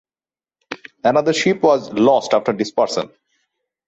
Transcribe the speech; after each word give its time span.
Another 1.03 1.31
ship 1.31 1.61
was 1.61 1.93
lost 1.93 2.33
after 2.33 2.53
dispersal. 2.53 3.11